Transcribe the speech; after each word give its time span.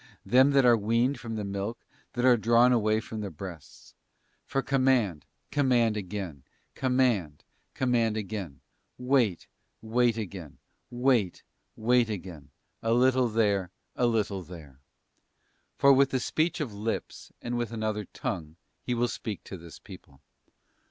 Them 0.25 0.49
that 0.53 0.65
are 0.65 0.75
weaned 0.75 1.19
from 1.19 1.35
the 1.35 1.43
milk, 1.43 1.85
that 2.13 2.25
are 2.25 2.35
drawn 2.35 2.73
away 2.73 2.99
from 2.99 3.21
the 3.21 3.29
breasts. 3.29 3.93
For 4.47 4.63
command, 4.63 5.27
command 5.51 5.95
again; 5.95 6.41
command, 6.73 7.43
com 7.75 7.91
mand 7.91 8.17
again; 8.17 8.61
wait, 8.97 9.45
wait 9.79 10.17
again; 10.17 10.57
wait, 10.89 11.43
wait 11.75 12.09
again; 12.09 12.49
a 12.81 12.93
little 12.93 13.27
there, 13.27 13.69
a 13.95 14.07
little 14.07 14.41
there. 14.41 14.79
For 15.77 15.93
with 15.93 16.09
the 16.09 16.19
speech 16.19 16.59
of 16.59 16.73
lips, 16.73 17.31
and 17.39 17.55
with 17.55 17.71
another 17.71 18.05
tongue 18.05 18.55
He 18.81 18.95
will 18.95 19.07
speak 19.07 19.43
to 19.43 19.55
this 19.55 19.77
people. 19.77 20.19